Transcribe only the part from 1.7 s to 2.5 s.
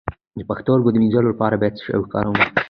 څه شی وکاروم؟